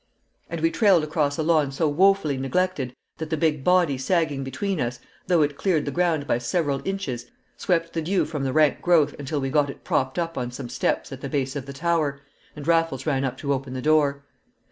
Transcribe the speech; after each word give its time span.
And 0.49 0.61
we 0.61 0.71
trailed 0.71 1.03
across 1.03 1.37
a 1.37 1.43
lawn 1.43 1.71
so 1.71 1.87
woefully 1.87 2.35
neglected 2.35 2.95
that 3.17 3.29
the 3.29 3.37
big 3.37 3.63
body 3.63 3.99
sagging 3.99 4.43
between 4.43 4.81
us, 4.81 4.99
though 5.27 5.43
it 5.43 5.57
cleared 5.59 5.85
the 5.85 5.91
ground 5.91 6.25
by 6.25 6.39
several 6.39 6.81
inches, 6.85 7.27
swept 7.55 7.93
the 7.93 8.01
dew 8.01 8.25
from 8.25 8.43
the 8.43 8.51
rank 8.51 8.81
growth 8.81 9.13
until 9.19 9.39
we 9.39 9.51
got 9.51 9.69
it 9.69 9.83
propped 9.83 10.17
up 10.17 10.39
on 10.39 10.49
some 10.49 10.69
steps 10.69 11.11
at 11.11 11.21
the 11.21 11.29
base 11.29 11.55
of 11.55 11.67
the 11.67 11.71
tower, 11.73 12.19
and 12.55 12.67
Raffles 12.67 13.05
ran 13.05 13.23
up 13.23 13.37
to 13.37 13.53
open 13.53 13.73
the 13.73 13.79
door. 13.83 14.23